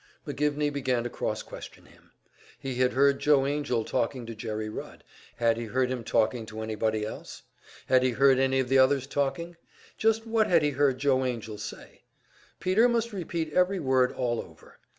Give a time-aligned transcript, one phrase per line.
[0.25, 2.09] McGivney began to cross question him.
[2.57, 5.03] He had heard Joe Angell talking to Jerry Rudd;
[5.35, 7.43] had he heard him talking to anybody else?
[7.85, 9.57] Had he heard any of the others talking?
[9.99, 12.01] Just what had he heard Joe Angell say?
[12.59, 14.79] Peter must repeat every word all over.